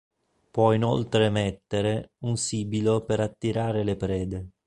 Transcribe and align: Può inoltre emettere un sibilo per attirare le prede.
Può 0.49 0.73
inoltre 0.73 1.25
emettere 1.25 2.13
un 2.23 2.35
sibilo 2.35 3.05
per 3.05 3.19
attirare 3.19 3.83
le 3.83 3.95
prede. 3.97 4.49